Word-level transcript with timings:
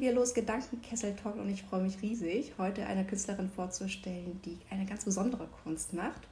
wieder 0.00 0.12
los, 0.12 0.32
Gedankenkessel 0.32 1.14
Talk 1.14 1.36
und 1.36 1.50
ich 1.50 1.62
freue 1.62 1.82
mich 1.82 2.00
riesig, 2.00 2.54
heute 2.56 2.86
eine 2.86 3.04
Künstlerin 3.04 3.50
vorzustellen, 3.50 4.40
die 4.44 4.56
eine 4.70 4.86
ganz 4.86 5.04
besondere 5.04 5.46
Kunst 5.62 5.92
macht. 5.92 6.26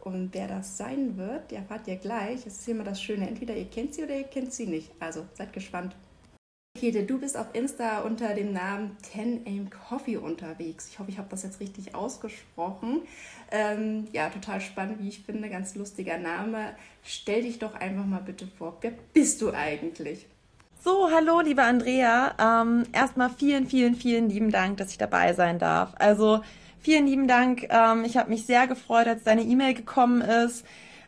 Und 0.00 0.30
wer 0.32 0.46
das 0.46 0.76
sein 0.76 1.16
wird, 1.16 1.50
die 1.50 1.56
erfahrt 1.56 1.88
ihr 1.88 1.96
gleich. 1.96 2.46
Es 2.46 2.58
ist 2.58 2.68
immer 2.68 2.84
das 2.84 3.02
Schöne, 3.02 3.28
entweder 3.28 3.56
ihr 3.56 3.64
kennt 3.64 3.94
sie 3.94 4.04
oder 4.04 4.16
ihr 4.16 4.24
kennt 4.24 4.52
sie 4.52 4.66
nicht. 4.66 4.90
Also 5.00 5.26
seid 5.34 5.52
gespannt. 5.52 5.96
Käthe, 6.78 7.04
du 7.04 7.18
bist 7.18 7.36
auf 7.36 7.46
Insta 7.54 8.00
unter 8.00 8.34
dem 8.34 8.52
Namen 8.52 8.96
10 9.02 9.46
Aim 9.46 9.70
Coffee 9.70 10.16
unterwegs. 10.16 10.88
Ich 10.88 10.98
hoffe, 10.98 11.10
ich 11.10 11.18
habe 11.18 11.28
das 11.30 11.42
jetzt 11.42 11.60
richtig 11.60 11.94
ausgesprochen. 11.94 13.02
Ähm, 13.50 14.06
ja, 14.12 14.28
total 14.28 14.60
spannend, 14.60 15.00
wie 15.00 15.08
ich 15.08 15.20
finde, 15.20 15.48
ganz 15.48 15.74
lustiger 15.74 16.18
Name. 16.18 16.76
Stell 17.02 17.42
dich 17.42 17.58
doch 17.58 17.74
einfach 17.74 18.04
mal 18.04 18.22
bitte 18.22 18.46
vor. 18.46 18.76
Wer 18.82 18.92
bist 19.12 19.40
du 19.40 19.52
eigentlich? 19.52 20.26
So, 20.84 21.10
hallo, 21.10 21.40
liebe 21.40 21.62
Andrea. 21.62 22.34
Ähm, 22.38 22.82
erstmal 22.92 23.30
vielen, 23.30 23.66
vielen, 23.66 23.94
vielen 23.94 24.28
lieben 24.28 24.50
Dank, 24.50 24.76
dass 24.76 24.90
ich 24.90 24.98
dabei 24.98 25.32
sein 25.32 25.58
darf. 25.58 25.94
Also 25.98 26.42
vielen 26.78 27.06
lieben 27.06 27.26
Dank. 27.26 27.66
Ähm, 27.70 28.04
ich 28.04 28.18
habe 28.18 28.28
mich 28.28 28.44
sehr 28.44 28.66
gefreut, 28.66 29.06
als 29.06 29.22
deine 29.24 29.44
E-Mail 29.44 29.72
gekommen 29.72 30.20
ist. 30.20 30.66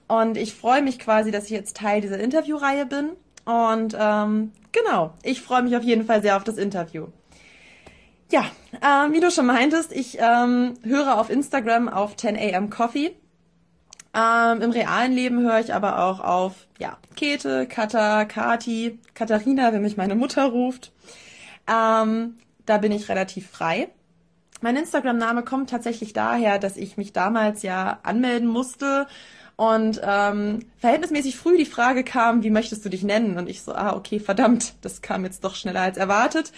Und 0.08 0.38
ich 0.38 0.54
freue 0.54 0.80
mich 0.80 0.98
quasi, 0.98 1.30
dass 1.30 1.44
ich 1.44 1.50
jetzt 1.50 1.76
Teil 1.76 2.00
dieser 2.00 2.18
Interviewreihe 2.18 2.86
bin. 2.86 3.10
Und 3.44 3.94
ähm, 4.00 4.52
genau, 4.72 5.12
ich 5.22 5.42
freue 5.42 5.62
mich 5.62 5.76
auf 5.76 5.82
jeden 5.82 6.06
Fall 6.06 6.22
sehr 6.22 6.38
auf 6.38 6.44
das 6.44 6.56
Interview. 6.56 7.08
Ja, 8.32 8.46
ähm, 8.80 9.12
wie 9.12 9.20
du 9.20 9.30
schon 9.30 9.44
meintest, 9.44 9.92
ich 9.92 10.16
ähm, 10.18 10.72
höre 10.84 11.20
auf 11.20 11.28
Instagram 11.28 11.90
auf 11.90 12.14
10am 12.16 12.70
Coffee. 12.70 13.14
Ähm, 14.14 14.62
Im 14.62 14.70
realen 14.70 15.12
Leben 15.12 15.40
höre 15.40 15.60
ich 15.60 15.74
aber 15.74 16.02
auch 16.02 16.20
auf 16.20 16.66
ja, 16.78 16.96
Käthe, 17.16 17.66
Katha, 17.66 18.24
Kati, 18.24 19.00
Katharina, 19.14 19.72
wenn 19.72 19.82
mich 19.82 19.96
meine 19.96 20.14
Mutter 20.14 20.44
ruft. 20.44 20.92
Ähm, 21.66 22.36
da 22.64 22.78
bin 22.78 22.92
ich 22.92 23.08
relativ 23.08 23.50
frei. 23.50 23.88
Mein 24.60 24.76
Instagram-Name 24.76 25.42
kommt 25.42 25.70
tatsächlich 25.70 26.12
daher, 26.12 26.58
dass 26.58 26.76
ich 26.76 26.96
mich 26.96 27.12
damals 27.12 27.62
ja 27.62 27.98
anmelden 28.02 28.48
musste 28.48 29.06
und 29.56 30.00
ähm, 30.04 30.60
verhältnismäßig 30.78 31.36
früh 31.36 31.56
die 31.56 31.64
Frage 31.64 32.04
kam, 32.04 32.42
wie 32.42 32.50
möchtest 32.50 32.84
du 32.84 32.88
dich 32.90 33.02
nennen? 33.02 33.38
Und 33.38 33.48
ich 33.48 33.62
so, 33.62 33.74
ah, 33.74 33.94
okay, 33.94 34.20
verdammt, 34.20 34.74
das 34.82 35.02
kam 35.02 35.24
jetzt 35.24 35.44
doch 35.44 35.54
schneller 35.54 35.80
als 35.80 35.96
erwartet. 35.96 36.52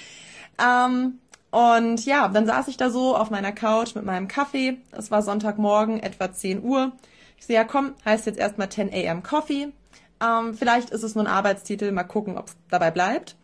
Ähm, 0.60 1.18
und 1.50 2.04
ja, 2.04 2.28
dann 2.28 2.46
saß 2.46 2.68
ich 2.68 2.76
da 2.76 2.90
so 2.90 3.16
auf 3.16 3.30
meiner 3.30 3.52
Couch 3.52 3.94
mit 3.94 4.04
meinem 4.04 4.28
Kaffee. 4.28 4.78
Es 4.92 5.10
war 5.10 5.22
Sonntagmorgen, 5.22 6.00
etwa 6.00 6.32
10 6.32 6.62
Uhr. 6.62 6.92
Ich 7.38 7.46
so, 7.46 7.52
ja 7.52 7.64
komm, 7.64 7.94
heißt 8.04 8.26
jetzt 8.26 8.38
erstmal 8.38 8.68
10 8.68 8.90
a.m. 8.90 9.22
Coffee. 9.22 9.72
Ähm, 10.22 10.54
vielleicht 10.54 10.90
ist 10.90 11.02
es 11.02 11.14
nur 11.14 11.24
ein 11.24 11.30
Arbeitstitel, 11.30 11.92
mal 11.92 12.04
gucken, 12.04 12.38
ob 12.38 12.48
es 12.48 12.56
dabei 12.70 12.90
bleibt. 12.90 13.36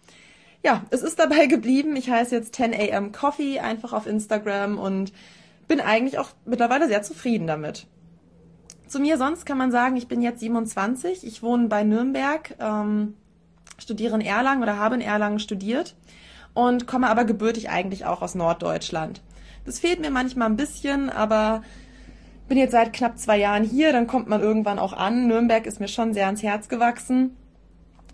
Ja, 0.64 0.82
es 0.90 1.02
ist 1.02 1.18
dabei 1.18 1.46
geblieben. 1.48 1.96
Ich 1.96 2.10
heiße 2.10 2.34
jetzt 2.34 2.54
10 2.56 2.72
a.m. 2.72 3.12
Coffee 3.12 3.60
einfach 3.60 3.92
auf 3.92 4.06
Instagram 4.06 4.78
und 4.78 5.12
bin 5.68 5.80
eigentlich 5.80 6.18
auch 6.18 6.30
mittlerweile 6.44 6.88
sehr 6.88 7.02
zufrieden 7.02 7.46
damit. 7.46 7.86
Zu 8.86 9.00
mir 9.00 9.16
sonst 9.18 9.46
kann 9.46 9.58
man 9.58 9.70
sagen, 9.70 9.96
ich 9.96 10.08
bin 10.08 10.20
jetzt 10.20 10.40
27, 10.40 11.26
ich 11.26 11.42
wohne 11.42 11.68
bei 11.68 11.84
Nürnberg, 11.84 12.54
ähm, 12.60 13.14
studiere 13.78 14.14
in 14.14 14.20
Erlangen 14.20 14.62
oder 14.62 14.78
habe 14.78 14.94
in 14.94 15.00
Erlangen 15.00 15.38
studiert 15.38 15.96
und 16.52 16.86
komme 16.86 17.08
aber 17.08 17.24
gebürtig 17.24 17.70
eigentlich 17.70 18.04
auch 18.04 18.22
aus 18.22 18.34
Norddeutschland. 18.34 19.22
Das 19.64 19.78
fehlt 19.78 20.00
mir 20.00 20.10
manchmal 20.10 20.48
ein 20.48 20.56
bisschen, 20.56 21.10
aber 21.10 21.62
bin 22.48 22.58
jetzt 22.58 22.72
seit 22.72 22.92
knapp 22.92 23.18
zwei 23.18 23.38
Jahren 23.38 23.64
hier, 23.64 23.92
dann 23.92 24.06
kommt 24.06 24.28
man 24.28 24.40
irgendwann 24.40 24.78
auch 24.78 24.92
an. 24.92 25.26
Nürnberg 25.26 25.66
ist 25.66 25.80
mir 25.80 25.88
schon 25.88 26.14
sehr 26.14 26.26
ans 26.26 26.42
Herz 26.42 26.68
gewachsen. 26.68 27.36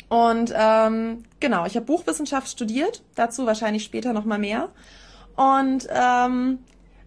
Und 0.08 0.52
ähm, 0.56 1.24
genau, 1.38 1.66
ich 1.66 1.76
habe 1.76 1.86
Buchwissenschaft 1.86 2.48
studiert, 2.48 3.02
dazu 3.14 3.46
wahrscheinlich 3.46 3.84
später 3.84 4.12
nochmal 4.12 4.38
mehr. 4.38 4.70
Und 5.36 5.88
ähm, 5.90 6.58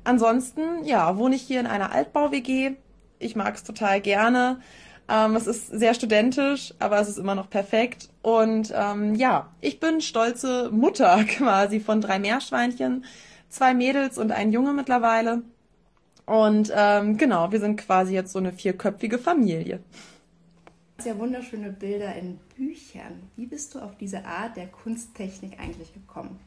ansonsten, 0.03 0.85
ja, 0.85 1.17
wohne 1.17 1.35
ich 1.35 1.41
hier 1.41 1.59
in 1.59 1.67
einer 1.67 1.91
Altbau-WG, 1.91 2.75
ich 3.19 3.35
mag 3.35 3.55
es 3.55 3.63
total 3.63 4.01
gerne. 4.01 4.59
Ähm, 5.09 5.35
es 5.35 5.47
ist 5.47 5.67
sehr 5.67 5.93
studentisch, 5.93 6.73
aber 6.79 6.99
es 6.99 7.09
ist 7.09 7.17
immer 7.17 7.35
noch 7.35 7.49
perfekt. 7.49 8.09
Und 8.21 8.73
ähm, 8.75 9.15
ja, 9.15 9.49
ich 9.59 9.79
bin 9.79 10.01
stolze 10.01 10.69
Mutter 10.71 11.23
quasi 11.27 11.79
von 11.79 11.99
drei 11.99 12.19
Meerschweinchen, 12.19 13.05
zwei 13.49 13.73
Mädels 13.73 14.17
und 14.17 14.31
ein 14.31 14.51
Junge 14.51 14.73
mittlerweile. 14.73 15.41
Und 16.25 16.71
ähm, 16.75 17.17
genau, 17.17 17.51
wir 17.51 17.59
sind 17.59 17.77
quasi 17.77 18.13
jetzt 18.13 18.31
so 18.31 18.39
eine 18.39 18.53
vierköpfige 18.53 19.19
Familie. 19.19 19.79
Sehr 20.99 21.17
wunderschöne 21.17 21.71
Bilder 21.71 22.15
in 22.15 22.39
Büchern. 22.55 23.29
Wie 23.35 23.45
bist 23.45 23.75
du 23.75 23.79
auf 23.79 23.97
diese 23.97 24.25
Art 24.25 24.55
der 24.55 24.67
Kunsttechnik 24.67 25.59
eigentlich 25.59 25.93
gekommen? 25.93 26.39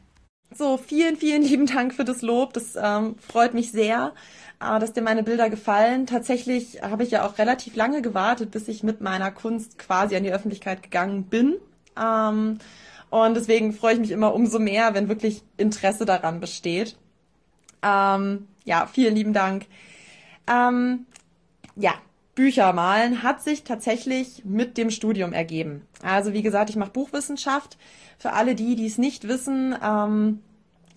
So, 0.55 0.77
vielen, 0.77 1.17
vielen 1.17 1.41
lieben 1.41 1.65
Dank 1.65 1.93
für 1.93 2.05
das 2.05 2.21
Lob. 2.21 2.53
Das 2.53 2.77
ähm, 2.81 3.15
freut 3.19 3.53
mich 3.53 3.71
sehr, 3.71 4.13
äh, 4.61 4.79
dass 4.79 4.93
dir 4.93 5.01
meine 5.01 5.23
Bilder 5.23 5.49
gefallen. 5.49 6.07
Tatsächlich 6.07 6.81
habe 6.81 7.03
ich 7.03 7.11
ja 7.11 7.27
auch 7.27 7.37
relativ 7.37 7.75
lange 7.75 8.01
gewartet, 8.01 8.51
bis 8.51 8.67
ich 8.67 8.81
mit 8.81 9.01
meiner 9.01 9.29
Kunst 9.29 9.77
quasi 9.77 10.15
an 10.15 10.23
die 10.23 10.31
Öffentlichkeit 10.31 10.81
gegangen 10.81 11.25
bin. 11.25 11.57
Ähm, 12.01 12.59
und 13.09 13.33
deswegen 13.35 13.73
freue 13.73 13.93
ich 13.93 13.99
mich 13.99 14.11
immer 14.11 14.33
umso 14.33 14.57
mehr, 14.59 14.93
wenn 14.93 15.09
wirklich 15.09 15.43
Interesse 15.57 16.05
daran 16.05 16.39
besteht. 16.39 16.95
Ähm, 17.83 18.47
ja, 18.67 18.85
vielen 18.85 19.15
lieben 19.15 19.33
Dank. 19.33 19.65
Ähm, 20.47 21.07
ja, 21.75 21.93
Bücher 22.35 22.73
malen 22.73 23.23
hat 23.23 23.41
sich 23.41 23.63
tatsächlich 23.63 24.43
mit 24.45 24.77
dem 24.77 24.91
Studium 24.91 25.33
ergeben. 25.33 25.87
Also 26.03 26.33
wie 26.33 26.43
gesagt, 26.43 26.69
ich 26.69 26.75
mache 26.75 26.91
Buchwissenschaft. 26.91 27.77
Für 28.19 28.33
alle 28.33 28.53
die, 28.55 28.75
die 28.75 28.85
es 28.85 28.97
nicht 28.97 29.27
wissen, 29.27 29.73
ähm, 29.81 30.43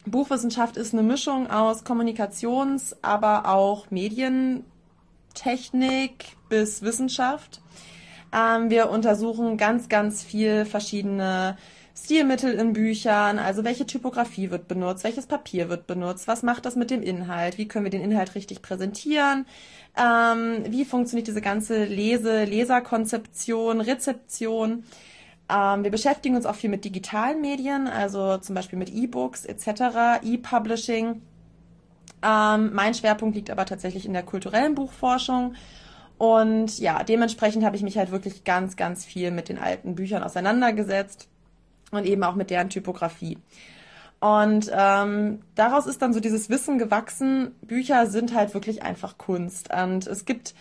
Buchwissenschaft 0.05 0.77
ist 0.77 0.93
eine 0.93 1.05
Mischung 1.05 1.49
aus 1.49 1.85
Kommunikations-, 1.85 2.97
aber 3.03 3.47
auch 3.49 3.91
Medientechnik 3.91 4.65
bis 6.49 6.83
Wissenschaft. 6.83 7.63
Ähm, 8.35 8.69
wir 8.71 8.91
untersuchen 8.91 9.57
ganz, 9.57 9.89
ganz 9.89 10.25
viel 10.25 10.65
verschiedene 10.65 11.57
Stilmittel 12.05 12.55
in 12.55 12.73
Büchern, 12.73 13.39
also 13.39 13.65
welche 13.65 13.87
Typografie 13.87 14.51
wird 14.51 14.69
benutzt, 14.69 15.05
welches 15.05 15.27
Papier 15.27 15.69
wird 15.69 15.87
benutzt, 15.87 16.27
was 16.29 16.43
macht 16.43 16.65
das 16.65 16.75
mit 16.75 16.91
dem 16.91 17.03
Inhalt, 17.03 17.59
wie 17.59 17.69
können 17.69 17.85
wir 17.85 17.91
den 17.91 18.03
Inhalt 18.03 18.35
richtig 18.35 18.63
präsentieren, 18.63 19.47
ähm, 19.97 20.65
wie 20.69 20.85
funktioniert 20.85 21.29
diese 21.29 21.41
ganze 21.41 21.85
Lese-, 21.85 22.45
Leserkonzeption, 22.45 23.81
Rezeption. 23.81 24.85
Ähm, 25.49 25.85
wir 25.85 25.91
beschäftigen 25.91 26.37
uns 26.37 26.47
auch 26.47 26.55
viel 26.55 26.71
mit 26.71 26.85
digitalen 26.85 27.41
Medien, 27.41 27.87
also 27.87 28.39
zum 28.39 28.55
Beispiel 28.55 28.79
mit 28.79 28.91
E-Books 28.91 29.45
etc., 29.45 30.23
E-Publishing. 30.23 31.23
Ähm, 32.23 32.71
mein 32.73 32.95
Schwerpunkt 32.95 33.37
liegt 33.37 33.51
aber 33.51 33.67
tatsächlich 33.67 34.07
in 34.07 34.15
der 34.15 34.23
kulturellen 34.23 34.75
Buchforschung. 34.75 35.55
Und 36.19 36.79
ja, 36.79 37.03
dementsprechend 37.03 37.65
habe 37.65 37.77
ich 37.77 37.83
mich 37.83 37.97
halt 37.97 38.11
wirklich 38.11 38.45
ganz, 38.45 38.77
ganz 38.77 39.05
viel 39.05 39.31
mit 39.31 39.49
den 39.49 39.59
alten 39.59 39.95
Büchern 39.95 40.23
auseinandergesetzt 40.23 41.29
und 41.91 42.07
eben 42.07 42.23
auch 42.23 42.35
mit 42.35 42.51
deren 42.51 42.71
Typografie. 42.71 43.39
Und 44.21 44.71
ähm, 44.73 45.41
daraus 45.55 45.87
ist 45.87 46.03
dann 46.03 46.13
so 46.13 46.21
dieses 46.21 46.51
Wissen 46.51 46.79
gewachsen. 46.79 47.53
Bücher 47.63 48.07
sind 48.07 48.35
halt 48.35 48.53
wirklich 48.53 48.83
einfach 48.83 49.17
Kunst. 49.17 49.73
Und 49.73 50.07
es 50.07 50.27
gibt 50.27 50.55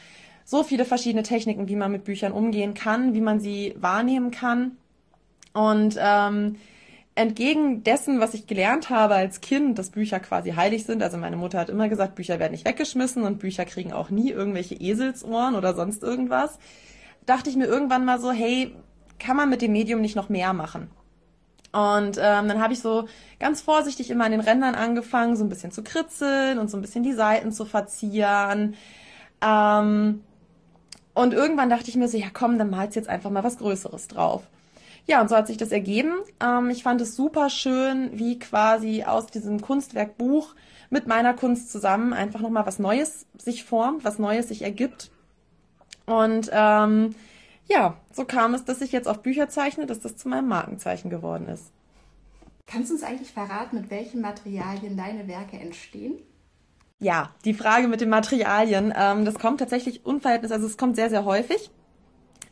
so 0.46 0.64
viele 0.64 0.86
verschiedene 0.86 1.24
Techniken, 1.24 1.68
wie 1.68 1.76
man 1.76 1.92
mit 1.92 2.06
Büchern 2.06 2.32
umgehen 2.32 2.74
kann, 2.74 3.14
wie 3.14 3.22
man 3.22 3.40
sie 3.40 3.76
wahrnehmen 3.78 4.32
kann. 4.32 4.78
Und 5.54 5.98
ähm, 6.00 6.56
entgegen 7.16 7.84
dessen, 7.84 8.22
was 8.22 8.34
ich 8.34 8.48
gelernt 8.48 8.90
habe 8.90 9.16
als 9.16 9.42
Kind, 9.42 9.78
dass 9.78 9.90
Bücher 9.90 10.22
quasi 10.22 10.52
heilig 10.52 10.86
sind, 10.86 11.04
also 11.04 11.18
meine 11.18 11.36
Mutter 11.36 11.60
hat 11.60 11.70
immer 11.70 11.90
gesagt, 11.90 12.16
Bücher 12.16 12.40
werden 12.40 12.54
nicht 12.54 12.66
weggeschmissen 12.66 13.24
und 13.24 13.40
Bücher 13.40 13.66
kriegen 13.66 13.92
auch 13.92 14.10
nie 14.10 14.32
irgendwelche 14.32 14.76
Eselsohren 14.76 15.56
oder 15.56 15.74
sonst 15.76 16.02
irgendwas, 16.02 16.60
dachte 17.26 17.50
ich 17.50 17.58
mir 17.58 17.66
irgendwann 17.66 18.06
mal 18.06 18.22
so, 18.22 18.32
hey, 18.32 18.74
kann 19.20 19.36
man 19.36 19.50
mit 19.50 19.62
dem 19.62 19.74
Medium 19.74 20.00
nicht 20.00 20.16
noch 20.16 20.30
mehr 20.30 20.54
machen? 20.54 20.90
Und 21.72 22.18
ähm, 22.18 22.48
dann 22.48 22.62
habe 22.62 22.74
ich 22.74 22.80
so 22.80 23.08
ganz 23.40 23.62
vorsichtig 23.62 24.10
immer 24.10 24.26
an 24.26 24.32
den 24.32 24.42
Rändern 24.42 24.76
angefangen, 24.76 25.36
so 25.36 25.44
ein 25.44 25.50
bisschen 25.50 25.72
zu 25.72 25.84
kritzeln 25.84 26.58
und 26.58 26.70
so 26.70 26.78
ein 26.78 26.82
bisschen 26.82 27.04
die 27.04 27.14
Seiten 27.14 27.52
zu 27.52 27.66
verzieren. 27.66 28.76
Ähm, 29.42 30.24
und 31.14 31.34
irgendwann 31.34 31.70
dachte 31.70 31.90
ich 31.90 31.96
mir 31.96 32.08
so, 32.08 32.18
ja 32.18 32.28
komm, 32.34 32.58
dann 32.58 32.70
malst 32.70 32.96
jetzt 32.96 33.10
einfach 33.10 33.30
mal 33.30 33.44
was 33.44 33.58
Größeres 33.58 34.08
drauf. 34.08 34.44
Ja, 35.06 35.22
und 35.22 35.30
so 35.30 35.36
hat 35.36 35.48
sich 35.48 35.58
das 35.58 35.72
ergeben. 35.72 36.14
Ähm, 36.42 36.70
ich 36.70 36.84
fand 36.84 37.02
es 37.02 37.16
super 37.16 37.50
schön, 37.50 38.12
wie 38.14 38.40
quasi 38.40 39.04
aus 39.04 39.28
diesem 39.28 39.62
Kunstwerkbuch 39.62 40.56
mit 40.90 41.08
meiner 41.08 41.34
Kunst 41.34 41.72
zusammen 41.72 42.14
einfach 42.14 42.40
nochmal 42.40 42.66
was 42.66 42.80
Neues 42.80 43.26
sich 43.38 43.64
formt, 43.64 44.04
was 44.04 44.20
Neues 44.20 44.48
sich 44.48 44.62
ergibt. 44.62 45.12
Und 46.06 46.50
ähm, 46.52 47.16
ja, 47.70 47.98
so 48.12 48.26
kam 48.26 48.54
es, 48.54 48.66
dass 48.66 48.82
ich 48.82 48.92
jetzt 48.92 49.08
auf 49.08 49.22
Bücher 49.22 49.48
zeichne, 49.48 49.86
dass 49.86 50.00
das 50.00 50.18
zu 50.18 50.28
meinem 50.28 50.48
Markenzeichen 50.48 51.10
geworden 51.10 51.48
ist. 51.48 51.72
Kannst 52.66 52.90
du 52.90 52.96
uns 52.96 53.04
eigentlich 53.04 53.32
verraten, 53.32 53.78
mit 53.78 53.90
welchen 53.90 54.22
Materialien 54.22 54.98
deine 54.98 55.28
Werke 55.28 55.58
entstehen? 55.58 56.20
Ja, 57.00 57.34
die 57.46 57.54
Frage 57.54 57.88
mit 57.88 58.02
den 58.02 58.10
Materialien, 58.10 58.94
ähm, 58.96 59.24
das 59.24 59.36
kommt 59.36 59.60
tatsächlich 59.60 60.06
unverhältnis, 60.06 60.52
also 60.52 60.68
es 60.68 60.78
kommt 60.78 60.96
sehr, 60.98 61.10
sehr 61.10 61.24
häufig, 61.24 61.72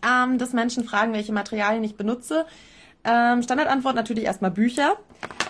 ähm, 0.08 0.38
dass 0.38 0.54
Menschen 0.54 0.86
fragen, 0.86 1.12
welche 1.14 1.34
Materialien 1.34 1.84
ich 1.84 1.98
benutze. 1.98 2.46
Ähm, 3.04 3.44
Standardantwort 3.44 3.96
natürlich 3.96 4.24
erstmal 4.24 4.52
Bücher, 4.52 4.98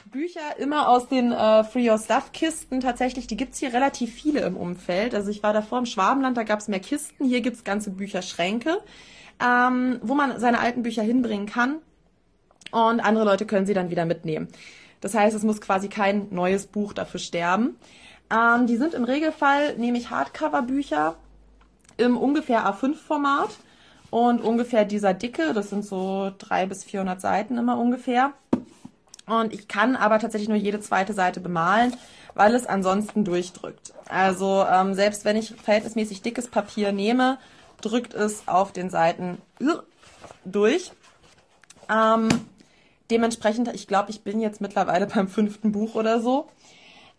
Bücher 0.09 0.57
immer 0.57 0.89
aus 0.89 1.07
den 1.07 1.31
äh, 1.31 1.63
Free 1.63 1.89
Your 1.89 1.97
Stuff 1.97 2.31
Kisten. 2.31 2.79
Tatsächlich, 2.79 3.27
die 3.27 3.37
gibt's 3.37 3.59
hier 3.59 3.73
relativ 3.73 4.13
viele 4.13 4.41
im 4.41 4.55
Umfeld. 4.55 5.13
Also 5.13 5.29
ich 5.29 5.43
war 5.43 5.53
davor 5.53 5.79
im 5.79 5.85
Schwabenland, 5.85 6.37
da 6.37 6.43
gab's 6.43 6.67
mehr 6.67 6.79
Kisten. 6.79 7.25
Hier 7.25 7.41
gibt's 7.41 7.63
ganze 7.63 7.91
Bücherschränke, 7.91 8.79
ähm, 9.43 9.99
wo 10.01 10.15
man 10.15 10.39
seine 10.39 10.59
alten 10.59 10.83
Bücher 10.83 11.03
hinbringen 11.03 11.47
kann. 11.47 11.77
Und 12.71 12.99
andere 12.99 13.25
Leute 13.25 13.45
können 13.45 13.65
sie 13.65 13.73
dann 13.73 13.89
wieder 13.89 14.05
mitnehmen. 14.05 14.47
Das 15.01 15.13
heißt, 15.13 15.35
es 15.35 15.43
muss 15.43 15.61
quasi 15.61 15.89
kein 15.89 16.27
neues 16.31 16.67
Buch 16.67 16.93
dafür 16.93 17.19
sterben. 17.19 17.77
Ähm, 18.29 18.67
die 18.67 18.77
sind 18.77 18.93
im 18.93 19.03
Regelfall, 19.03 19.77
nehme 19.77 19.97
ich 19.97 20.09
Hardcover-Bücher 20.09 21.15
im 21.97 22.17
ungefähr 22.17 22.65
A5-Format 22.65 23.49
und 24.09 24.41
ungefähr 24.41 24.85
dieser 24.85 25.13
Dicke. 25.13 25.53
Das 25.53 25.69
sind 25.69 25.85
so 25.85 26.31
drei 26.37 26.65
bis 26.65 26.83
400 26.83 27.19
Seiten 27.21 27.57
immer 27.57 27.77
ungefähr. 27.77 28.33
Und 29.27 29.53
ich 29.53 29.67
kann 29.67 29.95
aber 29.95 30.19
tatsächlich 30.19 30.49
nur 30.49 30.57
jede 30.57 30.79
zweite 30.79 31.13
Seite 31.13 31.39
bemalen, 31.39 31.93
weil 32.33 32.55
es 32.55 32.65
ansonsten 32.65 33.25
durchdrückt. 33.25 33.93
Also 34.07 34.65
ähm, 34.71 34.93
selbst 34.93 35.25
wenn 35.25 35.35
ich 35.35 35.53
verhältnismäßig 35.53 36.21
dickes 36.21 36.47
Papier 36.47 36.91
nehme, 36.91 37.37
drückt 37.81 38.13
es 38.13 38.47
auf 38.47 38.71
den 38.71 38.89
Seiten 38.89 39.41
durch. 40.45 40.91
Ähm, 41.89 42.29
dementsprechend, 43.11 43.73
ich 43.73 43.87
glaube, 43.87 44.11
ich 44.11 44.21
bin 44.21 44.39
jetzt 44.39 44.61
mittlerweile 44.61 45.07
beim 45.13 45.27
fünften 45.27 45.71
Buch 45.73 45.95
oder 45.95 46.21
so. 46.21 46.47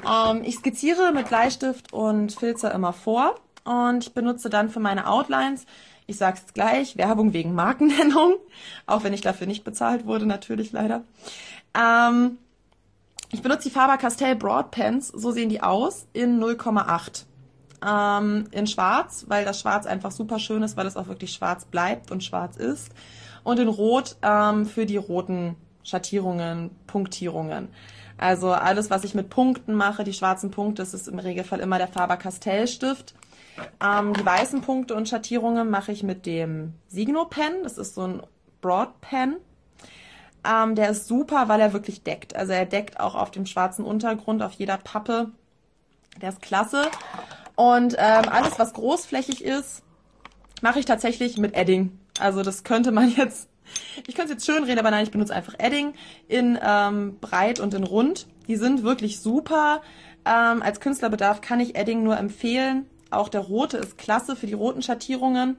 Ähm, 0.06 0.42
ich 0.44 0.56
skizziere 0.56 1.12
mit 1.12 1.28
Bleistift 1.28 1.92
und 1.92 2.32
Filzer 2.32 2.72
immer 2.72 2.92
vor 2.92 3.34
und 3.68 4.04
ich 4.04 4.14
benutze 4.14 4.48
dann 4.48 4.70
für 4.70 4.80
meine 4.80 5.06
Outlines, 5.06 5.66
ich 6.06 6.16
sage 6.16 6.40
es 6.44 6.54
gleich, 6.54 6.96
Werbung 6.96 7.34
wegen 7.34 7.54
Markennennung, 7.54 8.36
auch 8.86 9.04
wenn 9.04 9.12
ich 9.12 9.20
dafür 9.20 9.46
nicht 9.46 9.62
bezahlt 9.62 10.06
wurde, 10.06 10.24
natürlich 10.24 10.72
leider. 10.72 11.02
Ähm, 11.78 12.38
ich 13.30 13.42
benutze 13.42 13.68
die 13.68 13.74
Faber-Castell 13.74 14.36
Broad 14.36 14.70
Pens, 14.70 15.08
so 15.08 15.32
sehen 15.32 15.50
die 15.50 15.62
aus, 15.62 16.06
in 16.14 16.40
0,8. 16.40 17.24
Ähm, 17.86 18.48
in 18.52 18.66
schwarz, 18.66 19.26
weil 19.28 19.44
das 19.44 19.60
Schwarz 19.60 19.84
einfach 19.84 20.12
super 20.12 20.38
schön 20.38 20.62
ist, 20.62 20.78
weil 20.78 20.86
es 20.86 20.96
auch 20.96 21.08
wirklich 21.08 21.32
schwarz 21.32 21.66
bleibt 21.66 22.10
und 22.10 22.24
schwarz 22.24 22.56
ist. 22.56 22.90
Und 23.44 23.58
in 23.58 23.68
Rot 23.68 24.16
ähm, 24.22 24.64
für 24.64 24.86
die 24.86 24.96
roten 24.96 25.56
Schattierungen, 25.84 26.70
Punktierungen. 26.86 27.68
Also 28.16 28.50
alles, 28.50 28.90
was 28.90 29.04
ich 29.04 29.14
mit 29.14 29.28
Punkten 29.28 29.74
mache, 29.74 30.04
die 30.04 30.14
schwarzen 30.14 30.50
Punkte, 30.50 30.82
das 30.82 30.94
ist 30.94 31.06
im 31.06 31.18
Regelfall 31.18 31.60
immer 31.60 31.78
der 31.78 31.88
Faber-Castell 31.88 32.66
Stift. 32.66 33.14
Ähm, 33.82 34.14
die 34.14 34.24
weißen 34.24 34.60
Punkte 34.60 34.94
und 34.94 35.08
Schattierungen 35.08 35.70
mache 35.70 35.92
ich 35.92 36.02
mit 36.02 36.26
dem 36.26 36.74
Signo 36.88 37.24
Pen. 37.24 37.62
Das 37.62 37.78
ist 37.78 37.94
so 37.94 38.06
ein 38.06 38.22
Broad 38.60 39.00
Pen. 39.00 39.36
Ähm, 40.44 40.74
der 40.74 40.90
ist 40.90 41.08
super, 41.08 41.48
weil 41.48 41.60
er 41.60 41.72
wirklich 41.72 42.02
deckt. 42.02 42.34
Also 42.36 42.52
er 42.52 42.66
deckt 42.66 43.00
auch 43.00 43.14
auf 43.14 43.30
dem 43.30 43.46
schwarzen 43.46 43.84
Untergrund, 43.84 44.42
auf 44.42 44.52
jeder 44.52 44.78
Pappe. 44.78 45.30
Der 46.20 46.30
ist 46.30 46.42
klasse. 46.42 46.86
Und 47.54 47.94
ähm, 47.98 48.24
alles, 48.30 48.58
was 48.58 48.72
großflächig 48.72 49.44
ist, 49.44 49.82
mache 50.62 50.78
ich 50.78 50.84
tatsächlich 50.84 51.38
mit 51.38 51.54
Edding. 51.54 51.98
Also 52.18 52.42
das 52.42 52.64
könnte 52.64 52.92
man 52.92 53.10
jetzt, 53.16 53.48
ich 54.06 54.14
könnte 54.14 54.32
es 54.32 54.38
jetzt 54.38 54.46
schön 54.46 54.64
reden, 54.64 54.78
aber 54.78 54.90
nein, 54.90 55.04
ich 55.04 55.10
benutze 55.10 55.34
einfach 55.34 55.54
Edding 55.58 55.94
in 56.28 56.58
ähm, 56.62 57.18
breit 57.20 57.60
und 57.60 57.74
in 57.74 57.84
rund. 57.84 58.26
Die 58.46 58.56
sind 58.56 58.82
wirklich 58.82 59.20
super. 59.20 59.82
Ähm, 60.24 60.62
als 60.62 60.80
Künstlerbedarf 60.80 61.40
kann 61.40 61.60
ich 61.60 61.76
Edding 61.76 62.02
nur 62.02 62.16
empfehlen. 62.16 62.86
Auch 63.10 63.28
der 63.28 63.40
rote 63.40 63.78
ist 63.78 63.98
klasse 63.98 64.36
für 64.36 64.46
die 64.46 64.54
roten 64.54 64.82
Schattierungen. 64.82 65.56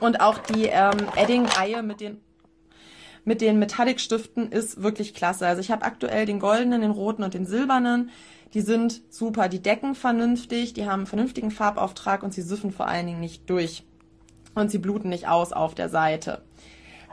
Und 0.00 0.20
auch 0.20 0.38
die 0.38 0.66
ähm, 0.66 1.06
Edding-Reihe 1.16 1.82
mit 1.82 2.00
den 2.00 2.20
mit 3.26 3.40
den 3.40 3.58
Metallic-Stiften 3.58 4.52
ist 4.52 4.82
wirklich 4.84 5.12
klasse. 5.12 5.48
Also 5.48 5.60
ich 5.60 5.72
habe 5.72 5.84
aktuell 5.84 6.26
den 6.26 6.38
goldenen, 6.38 6.80
den 6.80 6.92
roten 6.92 7.24
und 7.24 7.34
den 7.34 7.44
silbernen. 7.44 8.10
Die 8.54 8.60
sind 8.60 9.02
super, 9.10 9.48
die 9.48 9.60
decken 9.60 9.96
vernünftig, 9.96 10.74
die 10.74 10.86
haben 10.86 11.00
einen 11.00 11.06
vernünftigen 11.06 11.50
Farbauftrag 11.50 12.22
und 12.22 12.32
sie 12.32 12.42
süffen 12.42 12.70
vor 12.70 12.86
allen 12.86 13.06
Dingen 13.06 13.20
nicht 13.20 13.50
durch. 13.50 13.82
Und 14.54 14.70
sie 14.70 14.78
bluten 14.78 15.08
nicht 15.08 15.26
aus 15.26 15.52
auf 15.52 15.74
der 15.74 15.88
Seite. 15.88 16.42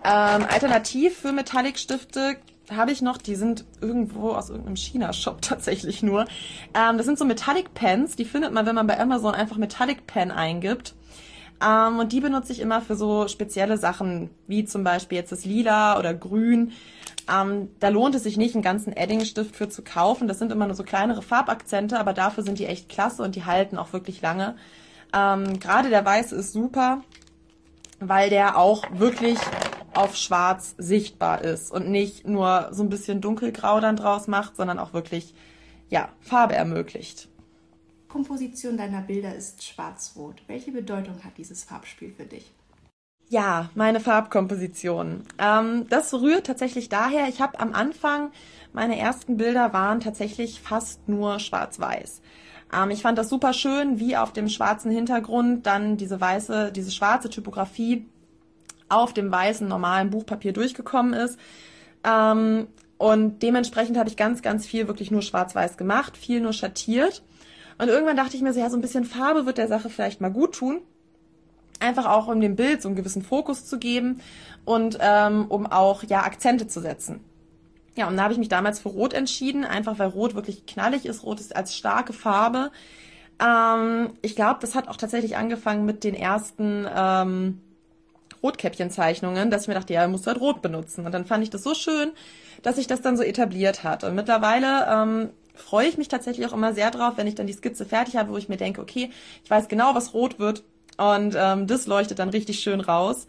Ähm, 0.06 0.46
alternativ 0.48 1.18
für 1.18 1.32
Metallic-Stifte 1.32 2.38
habe 2.72 2.92
ich 2.92 3.02
noch, 3.02 3.18
die 3.18 3.36
sind 3.36 3.66
irgendwo 3.82 4.32
aus 4.32 4.50
irgendeinem 4.50 4.76
China-Shop 4.76 5.42
tatsächlich 5.42 6.04
nur. 6.04 6.26
Ähm, 6.74 6.98
das 6.98 7.06
sind 7.06 7.18
so 7.18 7.26
Metallic 7.26 7.74
Pens, 7.74 8.16
die 8.16 8.26
findet 8.26 8.54
man, 8.54 8.66
wenn 8.66 8.76
man 8.76 8.88
bei 8.88 9.00
Amazon 9.00 9.36
einfach 9.36 9.58
Metallic 9.58 10.08
Pen 10.08 10.32
eingibt. 10.32 10.96
Ähm, 11.64 12.00
und 12.00 12.12
die 12.12 12.20
benutze 12.20 12.52
ich 12.52 12.60
immer 12.60 12.82
für 12.82 12.96
so 12.96 13.28
spezielle 13.28 13.78
Sachen, 13.78 14.30
wie 14.48 14.66
zum 14.66 14.84
Beispiel 14.84 15.18
jetzt 15.18 15.32
das 15.32 15.46
Lila 15.46 16.00
oder 16.00 16.14
Grün. 16.14 16.72
Ähm, 17.32 17.70
da 17.80 17.90
lohnt 17.90 18.16
es 18.16 18.24
sich 18.24 18.38
nicht, 18.38 18.56
einen 18.56 18.64
ganzen 18.64 18.92
Edding-Stift 18.92 19.56
für 19.56 19.70
zu 19.70 19.82
kaufen. 19.82 20.28
Das 20.28 20.40
sind 20.40 20.52
immer 20.52 20.66
nur 20.66 20.76
so 20.76 20.84
kleinere 20.84 21.22
Farbakzente, 21.22 22.00
aber 22.00 22.14
dafür 22.14 22.44
sind 22.44 22.60
die 22.60 22.66
echt 22.66 22.90
klasse 22.90 23.24
und 23.24 23.36
die 23.36 23.46
halten 23.46 23.78
auch 23.78 23.94
wirklich 23.94 24.22
lange. 24.22 24.56
Ähm, 25.14 25.60
Gerade 25.60 25.90
der 25.90 26.04
Weiße 26.04 26.36
ist 26.36 26.52
super, 26.52 27.02
weil 28.00 28.30
der 28.30 28.58
auch 28.58 28.84
wirklich 28.92 29.38
auf 29.96 30.16
schwarz 30.16 30.76
sichtbar 30.78 31.42
ist 31.42 31.72
und 31.72 31.90
nicht 31.90 32.28
nur 32.28 32.70
so 32.72 32.84
ein 32.84 32.90
bisschen 32.90 33.22
dunkelgrau 33.22 33.80
dann 33.80 33.96
draus 33.96 34.28
macht, 34.28 34.56
sondern 34.56 34.80
auch 34.80 34.94
wirklich, 34.94 35.34
ja, 35.90 36.10
Farbe 36.20 36.56
ermöglicht. 36.56 37.30
Komposition 38.08 38.78
deiner 38.78 39.02
Bilder 39.02 39.34
ist 39.34 39.64
schwarz-rot. 39.64 40.44
Welche 40.48 40.72
Bedeutung 40.72 41.24
hat 41.24 41.38
dieses 41.38 41.64
Farbspiel 41.64 42.12
für 42.12 42.26
dich? 42.26 42.54
Ja, 43.30 43.72
meine 43.74 44.00
Farbkomposition. 44.00 45.24
Ähm, 45.40 45.88
das 45.90 46.14
rührt 46.14 46.46
tatsächlich 46.46 46.90
daher, 46.90 47.28
ich 47.28 47.42
habe 47.42 47.60
am 47.60 47.74
Anfang, 47.74 48.32
meine 48.74 49.00
ersten 49.00 49.38
Bilder 49.38 49.74
waren 49.74 50.00
tatsächlich 50.02 50.62
fast 50.62 51.10
nur 51.10 51.40
schwarz-weiß. 51.40 52.22
Ähm, 52.72 52.92
ich 52.92 53.02
fand 53.02 53.18
das 53.18 53.30
super 53.30 53.54
schön, 53.54 54.00
wie 54.00 54.18
auf 54.18 54.34
dem 54.34 54.50
schwarzen 54.50 54.92
Hintergrund 54.92 55.66
dann 55.66 55.98
diese 55.98 56.22
weiße, 56.22 56.72
diese 56.72 56.92
schwarze 56.92 57.30
Typografie 57.30 58.08
auf 58.90 59.14
dem 59.14 59.32
weißen 59.32 59.68
normalen 59.68 60.10
Buchpapier 60.10 60.54
durchgekommen 60.54 61.14
ist. 61.14 61.40
Ähm, 62.04 62.68
und 62.98 63.44
dementsprechend 63.44 63.98
habe 63.98 64.10
ich 64.10 64.18
ganz, 64.18 64.42
ganz 64.42 64.66
viel 64.66 64.88
wirklich 64.88 65.12
nur 65.12 65.22
schwarz-weiß 65.22 65.78
gemacht, 65.78 66.16
viel 66.18 66.40
nur 66.40 66.54
schattiert. 66.54 67.24
Und 67.78 67.90
irgendwann 67.90 68.18
dachte 68.18 68.36
ich 68.38 68.42
mir 68.42 68.54
so, 68.54 68.60
ja, 68.60 68.70
so 68.70 68.78
ein 68.78 68.82
bisschen 68.82 69.04
Farbe 69.04 69.46
wird 69.46 69.58
der 69.58 69.68
Sache 69.68 69.90
vielleicht 69.90 70.22
mal 70.22 70.32
gut 70.32 70.56
tun. 70.56 70.82
Einfach 71.80 72.06
auch, 72.06 72.28
um 72.28 72.40
dem 72.40 72.56
Bild 72.56 72.82
so 72.82 72.88
einen 72.88 72.96
gewissen 72.96 73.24
Fokus 73.24 73.66
zu 73.66 73.78
geben 73.78 74.22
und 74.64 74.98
ähm, 75.02 75.48
um 75.50 75.66
auch 75.66 76.04
ja 76.04 76.24
Akzente 76.24 76.68
zu 76.68 76.80
setzen. 76.80 77.20
Ja, 77.96 78.08
und 78.08 78.18
da 78.18 78.24
habe 78.24 78.34
ich 78.34 78.40
mich 78.40 78.50
damals 78.50 78.80
für 78.80 78.90
Rot 78.90 79.14
entschieden, 79.14 79.66
einfach 79.66 80.00
weil 80.00 80.08
Rot 80.08 80.36
wirklich 80.36 80.66
knallig 80.66 81.06
ist. 81.06 81.24
Rot 81.24 81.40
ist 81.40 81.56
als 81.56 81.76
starke 81.76 82.14
Farbe. 82.14 82.72
Ähm, 83.40 84.12
ich 84.22 84.36
glaube, 84.36 84.60
das 84.62 84.76
hat 84.76 84.88
auch 84.88 84.98
tatsächlich 84.98 85.36
angefangen 85.36 85.86
mit 85.86 86.04
den 86.04 86.16
ersten 86.16 86.88
ähm, 86.96 87.62
Rotkäppchenzeichnungen, 88.44 89.50
dass 89.50 89.64
ich 89.64 89.68
mir 89.70 89.74
dachte, 89.74 89.94
ja, 89.94 90.08
musst 90.08 90.26
du 90.26 90.32
halt 90.32 90.42
Rot 90.42 90.62
benutzen. 90.62 91.06
Und 91.06 91.14
dann 91.14 91.26
fand 91.26 91.44
ich 91.44 91.50
das 91.50 91.64
so 91.64 91.74
schön, 91.74 92.12
dass 92.62 92.76
sich 92.76 92.88
das 92.88 93.02
dann 93.02 93.18
so 93.18 93.24
etabliert 93.24 93.84
hat. 93.84 94.04
Und 94.04 94.16
mittlerweile 94.16 94.86
ähm, 94.90 95.30
freue 95.56 95.88
ich 95.88 95.98
mich 95.98 96.08
tatsächlich 96.08 96.46
auch 96.48 96.54
immer 96.54 96.74
sehr 96.74 96.92
drauf, 96.92 97.14
wenn 97.18 97.28
ich 97.28 97.36
dann 97.36 97.48
die 97.48 97.54
Skizze 97.54 97.86
fertig 97.86 98.18
habe, 98.18 98.32
wo 98.32 98.38
ich 98.38 98.50
mir 98.50 98.58
denke, 98.58 98.82
okay, 98.82 99.12
ich 99.44 99.50
weiß 99.50 99.68
genau, 99.68 99.96
was 99.96 100.14
rot 100.14 100.40
wird 100.40 100.64
und 100.98 101.36
ähm, 101.38 101.68
das 101.68 101.88
leuchtet 101.88 102.20
dann 102.20 102.30
richtig 102.30 102.60
schön 102.60 102.82
raus. 102.82 103.28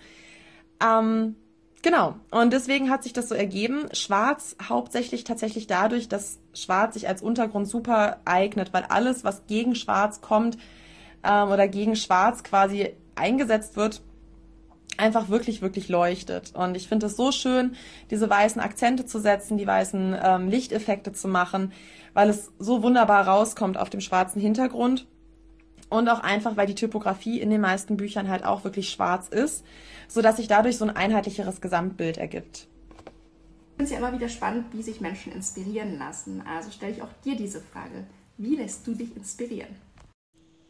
Ähm, 0.82 1.36
genau, 1.82 2.16
und 2.30 2.52
deswegen 2.52 2.90
hat 2.90 3.02
sich 3.02 3.12
das 3.12 3.28
so 3.28 3.34
ergeben. 3.34 3.86
Schwarz 3.92 4.56
hauptsächlich 4.68 5.24
tatsächlich 5.24 5.66
dadurch, 5.66 6.08
dass 6.08 6.38
Schwarz 6.52 6.94
sich 6.94 7.08
als 7.08 7.22
Untergrund 7.22 7.68
super 7.68 8.20
eignet, 8.24 8.72
weil 8.72 8.84
alles, 8.84 9.24
was 9.24 9.46
gegen 9.46 9.74
Schwarz 9.74 10.20
kommt 10.20 10.58
ähm, 11.22 11.48
oder 11.48 11.68
gegen 11.68 11.96
Schwarz 11.96 12.42
quasi 12.42 12.94
eingesetzt 13.14 13.76
wird, 13.76 14.02
einfach 14.98 15.28
wirklich, 15.28 15.62
wirklich 15.62 15.88
leuchtet. 15.88 16.54
Und 16.54 16.76
ich 16.76 16.88
finde 16.88 17.06
es 17.06 17.16
so 17.16 17.32
schön, 17.32 17.76
diese 18.10 18.28
weißen 18.28 18.60
Akzente 18.60 19.06
zu 19.06 19.18
setzen, 19.18 19.56
die 19.56 19.66
weißen 19.66 20.16
ähm, 20.22 20.48
Lichteffekte 20.48 21.12
zu 21.12 21.28
machen, 21.28 21.72
weil 22.12 22.28
es 22.28 22.52
so 22.58 22.82
wunderbar 22.82 23.26
rauskommt 23.26 23.76
auf 23.76 23.90
dem 23.90 24.00
schwarzen 24.00 24.40
Hintergrund. 24.40 25.06
Und 25.90 26.08
auch 26.08 26.20
einfach, 26.20 26.56
weil 26.56 26.66
die 26.66 26.74
Typografie 26.74 27.40
in 27.40 27.50
den 27.50 27.60
meisten 27.60 27.96
Büchern 27.96 28.28
halt 28.28 28.44
auch 28.44 28.64
wirklich 28.64 28.90
schwarz 28.90 29.28
ist, 29.28 29.64
so 30.08 30.22
dass 30.22 30.38
sich 30.38 30.48
dadurch 30.48 30.76
so 30.76 30.84
ein 30.84 30.96
einheitlicheres 30.96 31.60
Gesamtbild 31.60 32.16
ergibt. 32.18 32.66
Ich 32.96 33.76
finde 33.76 33.84
es 33.84 33.90
ja 33.90 33.98
immer 33.98 34.12
wieder 34.12 34.28
spannend, 34.28 34.66
wie 34.72 34.82
sich 34.82 35.00
Menschen 35.00 35.32
inspirieren 35.32 35.98
lassen. 35.98 36.42
Also 36.46 36.70
stelle 36.70 36.92
ich 36.92 37.02
auch 37.02 37.12
dir 37.24 37.36
diese 37.36 37.60
Frage. 37.60 38.06
Wie 38.38 38.56
lässt 38.56 38.86
du 38.86 38.94
dich 38.94 39.16
inspirieren? 39.16 39.76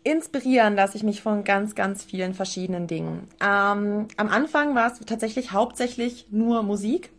Inspirieren 0.04 0.76
lasse 0.76 0.98
ich 0.98 1.02
mich 1.02 1.22
von 1.22 1.44
ganz, 1.44 1.74
ganz 1.74 2.04
vielen 2.04 2.34
verschiedenen 2.34 2.86
Dingen. 2.86 3.26
Ähm, 3.40 4.06
am 4.18 4.28
Anfang 4.28 4.74
war 4.74 4.92
es 4.92 5.00
tatsächlich 5.00 5.52
hauptsächlich 5.52 6.26
nur 6.30 6.62
Musik. 6.62 7.10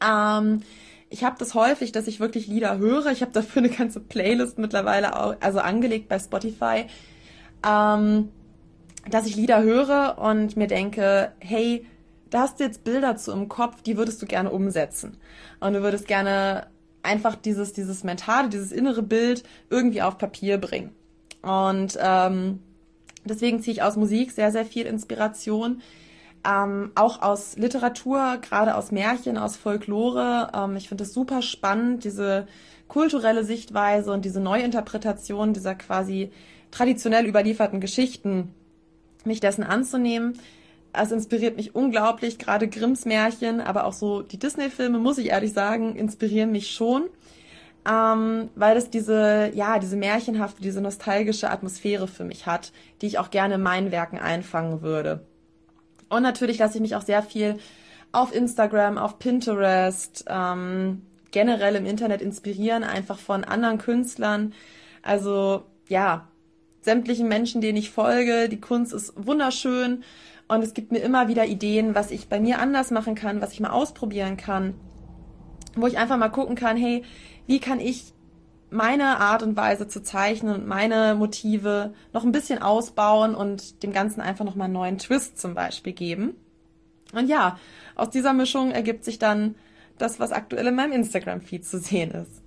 Ähm, 0.00 0.62
ich 1.10 1.24
habe 1.24 1.36
das 1.38 1.54
häufig, 1.54 1.90
dass 1.90 2.06
ich 2.06 2.20
wirklich 2.20 2.46
Lieder 2.46 2.78
höre. 2.78 3.06
Ich 3.06 3.22
habe 3.22 3.32
dafür 3.32 3.62
eine 3.62 3.70
ganze 3.70 3.98
Playlist 3.98 4.56
mittlerweile 4.56 5.20
auch, 5.20 5.36
also 5.40 5.58
angelegt 5.58 6.08
bei 6.08 6.20
Spotify, 6.20 6.86
ähm, 7.66 8.28
dass 9.10 9.26
ich 9.26 9.34
Lieder 9.34 9.62
höre 9.64 10.16
und 10.18 10.56
mir 10.56 10.68
denke, 10.68 11.32
hey, 11.40 11.86
da 12.30 12.42
hast 12.42 12.60
du 12.60 12.64
jetzt 12.64 12.84
Bilder 12.84 13.16
zu 13.16 13.32
im 13.32 13.48
Kopf, 13.48 13.82
die 13.82 13.96
würdest 13.96 14.22
du 14.22 14.26
gerne 14.26 14.50
umsetzen. 14.50 15.16
Und 15.58 15.74
du 15.74 15.82
würdest 15.82 16.06
gerne 16.06 16.68
einfach 17.02 17.36
dieses, 17.36 17.72
dieses 17.72 18.04
mentale, 18.04 18.48
dieses 18.48 18.72
innere 18.72 19.02
Bild 19.02 19.44
irgendwie 19.70 20.02
auf 20.02 20.18
Papier 20.18 20.58
bringen. 20.58 20.95
Und 21.46 21.96
ähm, 22.02 22.58
deswegen 23.24 23.60
ziehe 23.62 23.74
ich 23.74 23.82
aus 23.82 23.96
Musik 23.96 24.32
sehr, 24.32 24.50
sehr 24.50 24.64
viel 24.64 24.84
Inspiration. 24.84 25.80
Ähm, 26.44 26.90
auch 26.96 27.22
aus 27.22 27.56
Literatur, 27.56 28.38
gerade 28.42 28.74
aus 28.74 28.90
Märchen, 28.90 29.38
aus 29.38 29.56
Folklore. 29.56 30.50
Ähm, 30.54 30.76
ich 30.76 30.88
finde 30.88 31.04
es 31.04 31.14
super 31.14 31.42
spannend, 31.42 32.02
diese 32.02 32.48
kulturelle 32.88 33.44
Sichtweise 33.44 34.12
und 34.12 34.24
diese 34.24 34.40
Neuinterpretation 34.40 35.52
dieser 35.52 35.76
quasi 35.76 36.30
traditionell 36.72 37.26
überlieferten 37.26 37.80
Geschichten, 37.80 38.52
mich 39.24 39.38
dessen 39.38 39.62
anzunehmen. 39.62 40.38
Es 40.92 41.12
inspiriert 41.12 41.56
mich 41.56 41.74
unglaublich, 41.76 42.38
gerade 42.38 42.68
Grimms 42.68 43.04
Märchen, 43.04 43.60
aber 43.60 43.84
auch 43.84 43.92
so 43.92 44.22
die 44.22 44.38
Disney-Filme, 44.38 44.98
muss 44.98 45.18
ich 45.18 45.28
ehrlich 45.28 45.52
sagen, 45.52 45.94
inspirieren 45.94 46.50
mich 46.50 46.70
schon, 46.70 47.04
ähm, 47.88 48.50
weil 48.54 48.76
es 48.76 48.90
diese, 48.90 49.50
ja, 49.54 49.78
diese 49.78 49.96
märchenhafte, 49.96 50.62
diese 50.62 50.80
nostalgische 50.80 51.50
Atmosphäre 51.50 52.08
für 52.08 52.24
mich 52.24 52.46
hat, 52.46 52.72
die 53.00 53.06
ich 53.06 53.18
auch 53.18 53.30
gerne 53.30 53.54
in 53.54 53.62
meinen 53.62 53.92
Werken 53.92 54.18
einfangen 54.18 54.82
würde. 54.82 55.24
Und 56.08 56.22
natürlich 56.22 56.58
lasse 56.58 56.78
ich 56.78 56.82
mich 56.82 56.96
auch 56.96 57.02
sehr 57.02 57.22
viel 57.22 57.58
auf 58.12 58.34
Instagram, 58.34 58.98
auf 58.98 59.18
Pinterest, 59.18 60.24
ähm, 60.28 61.02
generell 61.30 61.76
im 61.76 61.86
Internet 61.86 62.22
inspirieren, 62.22 62.82
einfach 62.82 63.18
von 63.18 63.44
anderen 63.44 63.78
Künstlern. 63.78 64.54
Also 65.02 65.64
ja, 65.88 66.28
sämtlichen 66.80 67.28
Menschen, 67.28 67.60
denen 67.60 67.78
ich 67.78 67.90
folge. 67.90 68.48
Die 68.48 68.60
Kunst 68.60 68.92
ist 68.92 69.12
wunderschön 69.16 70.02
und 70.48 70.62
es 70.62 70.74
gibt 70.74 70.92
mir 70.92 71.00
immer 71.00 71.28
wieder 71.28 71.46
Ideen, 71.46 71.94
was 71.94 72.10
ich 72.10 72.28
bei 72.28 72.40
mir 72.40 72.58
anders 72.58 72.90
machen 72.90 73.14
kann, 73.14 73.40
was 73.40 73.52
ich 73.52 73.60
mal 73.60 73.70
ausprobieren 73.70 74.36
kann, 74.36 74.74
wo 75.74 75.86
ich 75.86 75.98
einfach 75.98 76.16
mal 76.16 76.30
gucken 76.30 76.56
kann, 76.56 76.76
hey, 76.76 77.04
wie 77.46 77.60
kann 77.60 77.80
ich 77.80 78.12
meine 78.70 79.20
Art 79.20 79.42
und 79.42 79.56
Weise 79.56 79.88
zu 79.88 80.02
zeichnen 80.02 80.54
und 80.54 80.66
meine 80.66 81.14
Motive 81.14 81.94
noch 82.12 82.24
ein 82.24 82.32
bisschen 82.32 82.60
ausbauen 82.60 83.34
und 83.34 83.82
dem 83.82 83.92
Ganzen 83.92 84.20
einfach 84.20 84.44
nochmal 84.44 84.66
einen 84.66 84.74
neuen 84.74 84.98
Twist 84.98 85.38
zum 85.38 85.54
Beispiel 85.54 85.92
geben. 85.92 86.34
Und 87.12 87.28
ja, 87.28 87.58
aus 87.94 88.10
dieser 88.10 88.32
Mischung 88.32 88.72
ergibt 88.72 89.04
sich 89.04 89.18
dann 89.18 89.54
das, 89.98 90.20
was 90.20 90.32
aktuell 90.32 90.66
in 90.66 90.74
meinem 90.74 90.92
Instagram-Feed 90.92 91.64
zu 91.64 91.78
sehen 91.78 92.10
ist. 92.10 92.42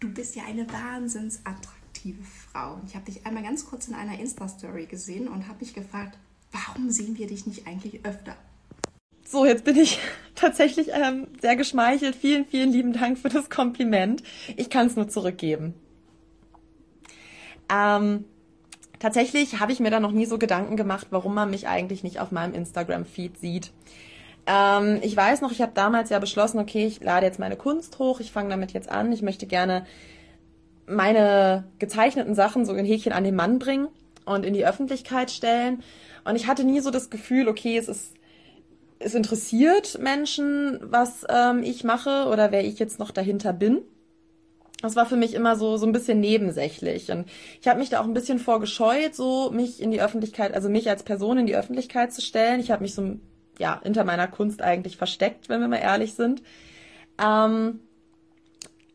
Du 0.00 0.08
bist 0.08 0.36
ja 0.36 0.44
eine 0.46 0.66
wahnsinns 0.70 1.40
attraktive 1.44 2.22
Frau. 2.22 2.80
Ich 2.86 2.94
habe 2.94 3.06
dich 3.06 3.26
einmal 3.26 3.42
ganz 3.42 3.66
kurz 3.66 3.88
in 3.88 3.94
einer 3.94 4.18
Insta-Story 4.20 4.86
gesehen 4.86 5.26
und 5.26 5.48
habe 5.48 5.58
mich 5.60 5.74
gefragt, 5.74 6.18
warum 6.52 6.90
sehen 6.90 7.18
wir 7.18 7.26
dich 7.26 7.46
nicht 7.46 7.66
eigentlich 7.66 8.04
öfter? 8.04 8.36
So, 9.26 9.44
jetzt 9.44 9.64
bin 9.64 9.76
ich 9.76 9.98
tatsächlich 10.38 10.88
ähm, 10.92 11.26
sehr 11.40 11.56
geschmeichelt. 11.56 12.16
Vielen, 12.16 12.46
vielen 12.46 12.72
lieben 12.72 12.92
Dank 12.92 13.18
für 13.18 13.28
das 13.28 13.50
Kompliment. 13.50 14.22
Ich 14.56 14.70
kann 14.70 14.86
es 14.86 14.96
nur 14.96 15.08
zurückgeben. 15.08 15.74
Ähm, 17.70 18.24
tatsächlich 18.98 19.60
habe 19.60 19.72
ich 19.72 19.80
mir 19.80 19.90
da 19.90 20.00
noch 20.00 20.12
nie 20.12 20.26
so 20.26 20.38
Gedanken 20.38 20.76
gemacht, 20.76 21.08
warum 21.10 21.34
man 21.34 21.50
mich 21.50 21.68
eigentlich 21.68 22.02
nicht 22.02 22.20
auf 22.20 22.30
meinem 22.30 22.54
Instagram-Feed 22.54 23.38
sieht. 23.38 23.72
Ähm, 24.46 25.00
ich 25.02 25.16
weiß 25.16 25.40
noch, 25.42 25.52
ich 25.52 25.60
habe 25.60 25.72
damals 25.74 26.10
ja 26.10 26.18
beschlossen, 26.18 26.58
okay, 26.58 26.86
ich 26.86 27.02
lade 27.02 27.26
jetzt 27.26 27.38
meine 27.38 27.56
Kunst 27.56 27.98
hoch, 27.98 28.20
ich 28.20 28.32
fange 28.32 28.50
damit 28.50 28.72
jetzt 28.72 28.88
an, 28.88 29.12
ich 29.12 29.22
möchte 29.22 29.46
gerne 29.46 29.86
meine 30.86 31.64
gezeichneten 31.78 32.34
Sachen 32.34 32.64
so 32.64 32.72
ein 32.72 32.86
Häkchen 32.86 33.12
an 33.12 33.24
den 33.24 33.34
Mann 33.34 33.58
bringen 33.58 33.88
und 34.24 34.46
in 34.46 34.54
die 34.54 34.66
Öffentlichkeit 34.66 35.30
stellen. 35.30 35.82
Und 36.24 36.36
ich 36.36 36.46
hatte 36.46 36.64
nie 36.64 36.80
so 36.80 36.90
das 36.90 37.10
Gefühl, 37.10 37.48
okay, 37.48 37.76
es 37.76 37.88
ist 37.88 38.14
es 38.98 39.14
interessiert 39.14 39.98
Menschen, 40.00 40.78
was 40.82 41.26
ähm, 41.28 41.62
ich 41.62 41.84
mache 41.84 42.26
oder 42.26 42.50
wer 42.52 42.64
ich 42.64 42.78
jetzt 42.78 42.98
noch 42.98 43.10
dahinter 43.10 43.52
bin. 43.52 43.82
Das 44.80 44.94
war 44.94 45.06
für 45.06 45.16
mich 45.16 45.34
immer 45.34 45.56
so 45.56 45.76
so 45.76 45.86
ein 45.86 45.92
bisschen 45.92 46.20
nebensächlich 46.20 47.10
und 47.10 47.28
ich 47.60 47.66
habe 47.66 47.80
mich 47.80 47.90
da 47.90 48.00
auch 48.00 48.04
ein 48.04 48.14
bisschen 48.14 48.38
vorgescheut, 48.38 49.14
so 49.14 49.50
mich 49.50 49.82
in 49.82 49.90
die 49.90 50.00
Öffentlichkeit, 50.00 50.54
also 50.54 50.68
mich 50.68 50.88
als 50.88 51.02
Person 51.02 51.38
in 51.38 51.46
die 51.46 51.56
Öffentlichkeit 51.56 52.12
zu 52.12 52.22
stellen. 52.22 52.60
Ich 52.60 52.70
habe 52.70 52.82
mich 52.82 52.94
so 52.94 53.16
ja 53.58 53.80
hinter 53.82 54.04
meiner 54.04 54.28
Kunst 54.28 54.62
eigentlich 54.62 54.96
versteckt, 54.96 55.48
wenn 55.48 55.60
wir 55.60 55.68
mal 55.68 55.78
ehrlich 55.78 56.14
sind. 56.14 56.42
Ähm, 57.20 57.80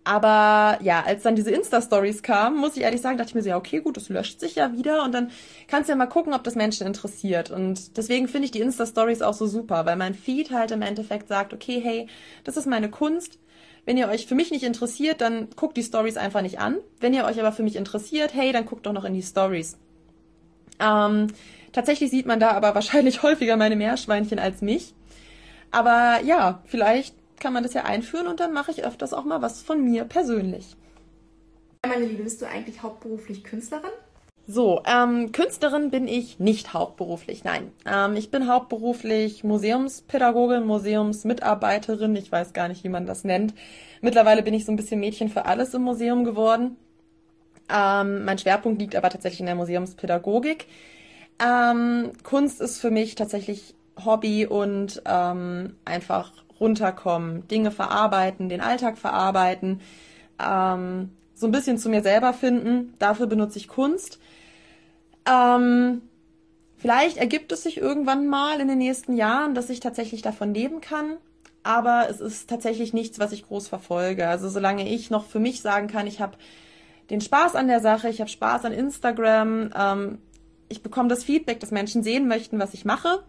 aber 0.06 0.80
ja, 0.82 1.04
als 1.06 1.24
dann 1.24 1.36
diese 1.36 1.52
Insta-Stories 1.52 2.24
kamen, 2.24 2.58
muss 2.58 2.76
ich 2.76 2.84
ehrlich 2.84 3.02
sagen, 3.02 3.18
dachte 3.18 3.30
ich 3.30 3.36
mir 3.36 3.42
so, 3.42 3.50
ja, 3.50 3.58
okay, 3.58 3.80
gut, 3.80 3.96
das 3.96 4.10
löscht 4.10 4.40
sich 4.40 4.56
ja 4.56 4.74
wieder 4.74 5.04
und 5.04 5.14
dann 5.14 5.32
kannst 5.68 5.88
du 5.88 5.94
ja 5.94 5.96
mal 5.96 6.08
gucken, 6.08 6.34
ob 6.34 6.44
das 6.44 6.56
Menschen 6.56 6.86
interessiert. 6.86 7.52
Und 7.52 7.96
deswegen 7.96 8.28
finde 8.28 8.46
ich 8.46 8.52
die 8.52 8.60
Insta-Stories 8.60 9.22
auch 9.22 9.34
so 9.34 9.48
super, 9.48 9.86
weil 9.86 9.96
mein 9.96 10.14
Feed 10.14 10.52
halt 10.52 10.72
im 10.72 10.82
Endeffekt 10.82 11.30
sagt, 11.30 11.54
okay, 11.54 11.80
hey, 11.82 12.08
das 12.44 12.58
ist 12.58 12.68
meine 12.68 12.90
Kunst. 12.90 13.40
Wenn 13.86 13.98
ihr 13.98 14.10
euch 14.10 14.28
für 14.28 14.36
mich 14.36 14.52
nicht 14.52 14.64
interessiert, 14.64 15.22
dann 15.22 15.50
guckt 15.56 15.78
die 15.78 15.84
Stories 15.84 16.18
einfach 16.18 16.42
nicht 16.42 16.60
an. 16.60 16.78
Wenn 17.00 17.14
ihr 17.14 17.26
euch 17.26 17.40
aber 17.40 17.54
für 17.54 17.64
mich 17.64 17.76
interessiert, 17.78 18.34
hey, 18.34 18.52
dann 18.52 18.66
guckt 18.66 18.86
doch 18.86 18.94
noch 18.94 19.06
in 19.06 19.14
die 19.14 19.22
Stories. 19.22 19.78
Ähm, 20.80 21.28
tatsächlich 21.72 22.10
sieht 22.10 22.26
man 22.26 22.42
da 22.42 22.52
aber 22.52 22.76
wahrscheinlich 22.76 23.24
häufiger 23.24 23.56
meine 23.56 23.78
Meerschweinchen 23.78 24.40
als 24.40 24.62
mich. 24.62 24.94
Aber 25.72 26.20
ja, 26.24 26.62
vielleicht 26.66 27.16
kann 27.40 27.54
man 27.54 27.64
das 27.64 27.74
ja 27.74 27.84
einführen 27.84 28.28
und 28.28 28.40
dann 28.40 28.54
mache 28.54 28.72
ich 28.72 28.86
öfters 28.86 29.14
auch 29.14 29.26
mal 29.26 29.42
was 29.42 29.62
von 29.62 29.84
mir 29.84 30.06
persönlich. 30.06 30.76
Meine 31.86 32.06
Liebe, 32.06 32.24
bist 32.24 32.42
du 32.42 32.48
eigentlich 32.48 32.82
hauptberuflich 32.82 33.44
Künstlerin? 33.44 33.92
So, 34.46 34.82
ähm, 34.86 35.32
Künstlerin 35.32 35.90
bin 35.90 36.08
ich 36.08 36.38
nicht 36.40 36.74
hauptberuflich, 36.74 37.46
nein. 37.46 37.72
Ähm, 37.86 38.16
ich 38.18 38.30
bin 38.30 38.48
hauptberuflich 38.48 39.44
Museumspädagogin, 39.46 40.66
Museumsmitarbeiterin, 40.66 42.16
ich 42.18 42.30
weiß 42.30 42.52
gar 42.52 42.68
nicht, 42.68 42.84
wie 42.84 42.90
man 42.90 43.06
das 43.06 43.24
nennt. 43.24 43.54
Mittlerweile 44.02 44.44
bin 44.44 44.54
ich 44.54 44.66
so 44.66 44.72
ein 44.74 44.76
bisschen 44.76 45.00
Mädchen 45.00 45.30
für 45.30 45.46
alles 45.46 45.74
im 45.74 45.84
Museum 45.84 46.26
geworden. 46.26 46.76
Ähm, 47.74 48.26
mein 48.26 48.38
Schwerpunkt 48.38 48.82
liegt 48.82 48.98
aber 48.98 49.10
tatsächlich 49.10 49.40
in 49.40 49.46
der 49.46 49.56
Museumspädagogik. 49.56 50.68
Ähm, 51.42 52.12
Kunst 52.24 52.60
ist 52.60 52.80
für 52.80 52.92
mich 52.92 53.16
tatsächlich 53.16 53.76
Hobby 54.04 54.46
und 54.46 55.02
ähm, 55.06 55.78
einfach 55.86 56.43
runterkommen, 56.64 57.46
Dinge 57.50 57.72
verarbeiten, 57.72 58.48
den 58.48 58.62
Alltag 58.62 58.98
verarbeiten, 58.98 59.82
ähm, 60.44 61.12
so 61.36 61.48
ein 61.48 61.52
bisschen 61.52 61.78
zu 61.78 61.90
mir 61.90 62.02
selber 62.02 62.34
finden. 62.34 62.94
Dafür 63.00 63.28
benutze 63.28 63.60
ich 63.60 63.68
Kunst. 63.68 64.20
Ähm, 65.30 66.02
vielleicht 66.78 67.18
ergibt 67.18 67.52
es 67.52 67.64
sich 67.64 67.78
irgendwann 67.78 68.28
mal 68.28 68.62
in 68.62 68.70
den 68.70 68.78
nächsten 68.78 69.16
Jahren, 69.16 69.56
dass 69.56 69.70
ich 69.70 69.82
tatsächlich 69.82 70.22
davon 70.22 70.54
leben 70.54 70.80
kann. 70.80 71.18
Aber 71.64 72.08
es 72.10 72.22
ist 72.22 72.50
tatsächlich 72.50 72.94
nichts, 72.94 73.20
was 73.20 73.34
ich 73.34 73.46
groß 73.46 73.68
verfolge. 73.68 74.28
Also 74.28 74.50
solange 74.50 74.88
ich 74.88 75.10
noch 75.10 75.26
für 75.26 75.40
mich 75.40 75.62
sagen 75.62 75.88
kann, 75.88 76.08
ich 76.08 76.22
habe 76.22 76.38
den 77.10 77.22
Spaß 77.22 77.56
an 77.56 77.68
der 77.68 77.82
Sache, 77.82 78.10
ich 78.10 78.22
habe 78.22 78.30
Spaß 78.30 78.66
an 78.66 78.72
Instagram, 78.72 79.70
ähm, 79.78 80.18
ich 80.70 80.82
bekomme 80.82 81.10
das 81.10 81.24
Feedback, 81.24 81.60
dass 81.60 81.72
Menschen 81.72 82.04
sehen 82.04 82.28
möchten, 82.28 82.60
was 82.60 82.74
ich 82.74 82.86
mache, 82.86 83.24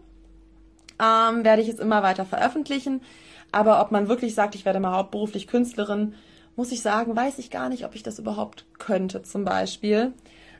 ähm, 0.99 1.43
werde 1.43 1.61
ich 1.61 1.69
es 1.69 1.79
immer 1.79 2.01
weiter 2.01 2.25
veröffentlichen. 2.25 3.01
Aber 3.55 3.79
ob 3.79 3.89
man 3.89 4.09
wirklich 4.09 4.35
sagt, 4.35 4.53
ich 4.53 4.65
werde 4.65 4.81
mal 4.81 4.97
hauptberuflich 4.97 5.47
Künstlerin, 5.47 6.13
muss 6.57 6.73
ich 6.73 6.81
sagen, 6.81 7.15
weiß 7.15 7.39
ich 7.39 7.51
gar 7.51 7.69
nicht, 7.69 7.85
ob 7.85 7.95
ich 7.95 8.03
das 8.03 8.19
überhaupt 8.19 8.65
könnte, 8.79 9.23
zum 9.23 9.45
Beispiel. 9.45 10.11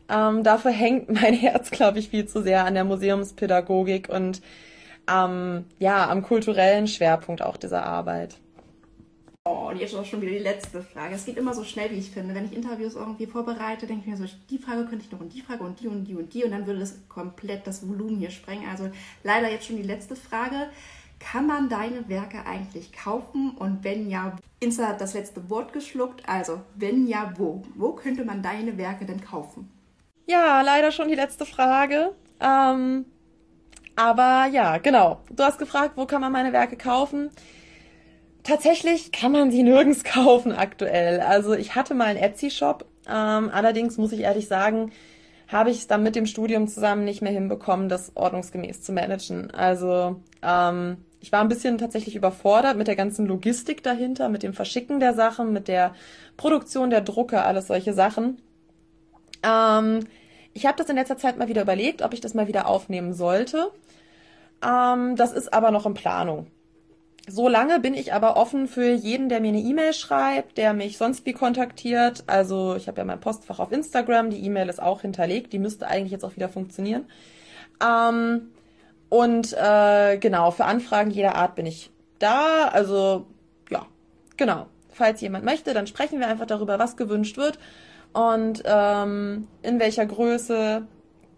Ähm, 0.07 0.43
dafür 0.43 0.71
hängt 0.71 1.09
mein 1.09 1.33
Herz, 1.33 1.71
glaube 1.71 1.99
ich, 1.99 2.07
viel 2.07 2.25
zu 2.25 2.41
sehr 2.41 2.63
an 2.63 2.73
der 2.73 2.85
Museumspädagogik 2.85 4.07
und 4.07 4.41
ähm, 5.11 5.65
ja, 5.77 6.09
am 6.09 6.23
kulturellen 6.23 6.87
Schwerpunkt 6.87 7.41
auch 7.41 7.57
dieser 7.57 7.85
Arbeit. 7.85 8.37
Oh, 9.43 9.67
und 9.67 9.77
jetzt 9.77 9.93
auch 9.93 10.05
schon 10.05 10.21
wieder 10.21 10.31
die 10.31 10.37
letzte 10.39 10.81
Frage. 10.81 11.15
Es 11.15 11.25
geht 11.25 11.35
immer 11.35 11.53
so 11.53 11.65
schnell, 11.65 11.91
wie 11.91 11.99
ich 11.99 12.11
finde. 12.11 12.33
Wenn 12.33 12.45
ich 12.45 12.53
Interviews 12.53 12.95
irgendwie 12.95 13.27
vorbereite, 13.27 13.87
denke 13.87 14.03
ich 14.05 14.07
mir 14.07 14.15
so, 14.17 14.33
die 14.49 14.57
Frage 14.57 14.85
könnte 14.85 15.03
ich 15.03 15.11
noch 15.11 15.19
und 15.19 15.33
die 15.33 15.41
Frage 15.41 15.65
und 15.65 15.81
die 15.81 15.89
und 15.89 16.05
die 16.05 16.15
und 16.15 16.33
die 16.33 16.45
und 16.45 16.51
dann 16.51 16.65
würde 16.65 16.79
das 16.79 16.95
komplett 17.09 17.67
das 17.67 17.85
Volumen 17.85 18.19
hier 18.19 18.31
sprengen. 18.31 18.69
Also 18.69 18.89
leider 19.21 19.51
jetzt 19.51 19.65
schon 19.65 19.75
die 19.75 19.83
letzte 19.83 20.15
Frage. 20.15 20.69
Kann 21.31 21.47
man 21.47 21.69
deine 21.69 22.07
Werke 22.07 22.45
eigentlich 22.45 22.93
kaufen? 22.93 23.55
Und 23.57 23.83
wenn 23.83 24.11
ja, 24.11 24.35
Insta 24.59 24.89
hat 24.89 25.01
das 25.01 25.15
letzte 25.15 25.49
Wort 25.49 25.73
geschluckt. 25.73 26.21
Also, 26.29 26.61
wenn 26.75 27.07
ja, 27.07 27.33
wo? 27.37 27.63
Wo 27.73 27.93
könnte 27.93 28.23
man 28.23 28.43
deine 28.43 28.77
Werke 28.77 29.05
denn 29.05 29.21
kaufen? 29.21 29.71
Ja, 30.27 30.61
leider 30.61 30.91
schon 30.91 31.07
die 31.07 31.15
letzte 31.15 31.47
Frage. 31.47 32.13
Ähm, 32.39 33.05
aber 33.95 34.45
ja, 34.51 34.77
genau. 34.77 35.21
Du 35.31 35.43
hast 35.43 35.57
gefragt, 35.57 35.93
wo 35.95 36.05
kann 36.05 36.21
man 36.21 36.31
meine 36.31 36.53
Werke 36.53 36.77
kaufen? 36.77 37.31
Tatsächlich 38.43 39.11
kann 39.11 39.31
man 39.31 39.49
sie 39.49 39.63
nirgends 39.63 40.03
kaufen 40.03 40.51
aktuell. 40.51 41.21
Also 41.21 41.53
ich 41.53 41.73
hatte 41.73 41.95
mal 41.95 42.05
einen 42.05 42.19
Etsy-Shop. 42.19 42.85
Ähm, 43.07 43.49
allerdings 43.51 43.97
muss 43.97 44.11
ich 44.11 44.21
ehrlich 44.21 44.47
sagen, 44.47 44.91
habe 45.47 45.71
ich 45.71 45.77
es 45.77 45.87
dann 45.87 46.03
mit 46.03 46.15
dem 46.15 46.27
Studium 46.27 46.67
zusammen 46.67 47.03
nicht 47.03 47.23
mehr 47.23 47.31
hinbekommen, 47.31 47.89
das 47.89 48.15
ordnungsgemäß 48.15 48.83
zu 48.83 48.93
managen. 48.93 49.49
Also 49.51 50.21
ähm, 50.43 50.97
ich 51.19 51.31
war 51.31 51.41
ein 51.41 51.49
bisschen 51.49 51.77
tatsächlich 51.77 52.15
überfordert 52.15 52.77
mit 52.77 52.87
der 52.87 52.95
ganzen 52.95 53.25
Logistik 53.25 53.83
dahinter, 53.83 54.29
mit 54.29 54.43
dem 54.43 54.53
Verschicken 54.53 54.99
der 54.99 55.13
Sachen, 55.13 55.53
mit 55.53 55.67
der 55.67 55.95
Produktion 56.37 56.89
der 56.89 57.01
Drucke, 57.01 57.43
alles 57.43 57.67
solche 57.67 57.93
Sachen. 57.93 58.41
Ähm, 59.43 60.01
ich 60.53 60.65
habe 60.65 60.77
das 60.77 60.89
in 60.89 60.95
letzter 60.95 61.17
Zeit 61.17 61.37
mal 61.37 61.47
wieder 61.47 61.63
überlegt, 61.63 62.01
ob 62.01 62.13
ich 62.13 62.21
das 62.21 62.33
mal 62.33 62.47
wieder 62.47 62.67
aufnehmen 62.67 63.13
sollte. 63.13 63.71
Ähm, 64.63 65.15
das 65.15 65.33
ist 65.33 65.53
aber 65.53 65.71
noch 65.71 65.85
in 65.85 65.93
Planung. 65.93 66.47
so 67.27 67.47
lange 67.49 67.79
bin 67.79 67.95
ich 67.95 68.13
aber 68.13 68.37
offen 68.37 68.67
für 68.67 68.93
jeden, 68.93 69.29
der 69.29 69.41
mir 69.41 69.49
eine 69.49 69.59
E-Mail 69.61 69.93
schreibt, 69.93 70.57
der 70.57 70.73
mich 70.73 70.97
sonst 70.97 71.25
wie 71.25 71.33
kontaktiert. 71.33 72.23
Also 72.27 72.75
ich 72.75 72.87
habe 72.87 72.99
ja 72.99 73.05
mein 73.05 73.19
Postfach 73.19 73.59
auf 73.59 73.71
Instagram, 73.71 74.29
die 74.29 74.45
E-Mail 74.45 74.69
ist 74.69 74.81
auch 74.81 75.01
hinterlegt, 75.01 75.53
die 75.53 75.59
müsste 75.59 75.87
eigentlich 75.87 76.11
jetzt 76.11 76.23
auch 76.23 76.35
wieder 76.35 76.49
funktionieren. 76.49 77.05
Ähm, 77.83 78.51
und 79.09 79.53
äh, 79.53 80.17
genau, 80.17 80.51
für 80.51 80.65
Anfragen 80.65 81.11
jeder 81.11 81.35
Art 81.35 81.55
bin 81.55 81.65
ich 81.65 81.91
da. 82.19 82.67
Also 82.67 83.27
ja, 83.69 83.85
genau. 84.37 84.67
Falls 84.89 85.19
jemand 85.19 85.43
möchte, 85.43 85.73
dann 85.73 85.87
sprechen 85.87 86.19
wir 86.19 86.27
einfach 86.27 86.45
darüber, 86.45 86.79
was 86.79 86.95
gewünscht 86.95 87.35
wird 87.37 87.59
und 88.13 88.63
ähm, 88.65 89.49
in 89.61 89.77
welcher 89.77 90.05
Größe 90.05 90.87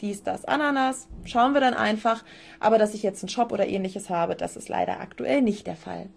dies, 0.02 0.22
das, 0.22 0.46
Ananas. 0.46 1.08
Schauen 1.26 1.54
wir 1.54 1.62
dann 1.62 1.74
einfach. 1.74 2.24
Aber 2.60 2.78
dass 2.78 2.94
ich 2.94 3.02
jetzt 3.02 3.24
einen 3.24 3.30
Shop 3.30 3.52
oder 3.52 3.68
ähnliches 3.68 4.12
habe, 4.12 4.36
das 4.36 4.56
ist 4.56 4.70
leider 4.70 5.00
aktuell 5.00 5.42
nicht 5.42 5.66
der 5.66 5.76
Fall. 5.76 6.10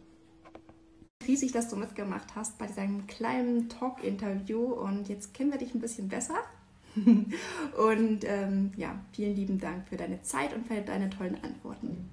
Riesig, 1.26 1.52
dass 1.52 1.68
du 1.68 1.76
mitgemacht 1.76 2.34
hast 2.34 2.58
bei 2.58 2.66
diesem 2.66 3.06
kleinen 3.06 3.68
Talk-Interview 3.68 4.72
und 4.72 5.08
jetzt 5.08 5.32
kennen 5.32 5.50
wir 5.50 5.58
dich 5.58 5.74
ein 5.74 5.80
bisschen 5.80 6.08
besser. 6.08 6.34
und 7.76 8.24
ähm, 8.24 8.72
ja, 8.76 8.98
vielen 9.12 9.36
lieben 9.36 9.58
Dank 9.58 9.88
für 9.88 9.96
deine 9.96 10.22
Zeit 10.22 10.54
und 10.54 10.66
für 10.66 10.80
deine 10.80 11.10
tollen 11.10 11.36
Antworten. 11.42 12.10